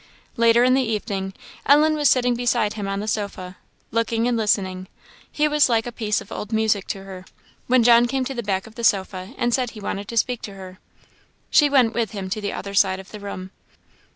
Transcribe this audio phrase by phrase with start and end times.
[0.35, 1.31] Later in the evening,
[1.67, 3.57] Ellen was sitting beside him on the sofa,
[3.91, 4.87] looking and listening
[5.31, 7.23] he was like a piece of old music to her
[7.67, 10.41] when John came to the back of the sofa and said he wanted to speak
[10.41, 10.79] to her.
[11.51, 13.51] She went with him to the other side of the room.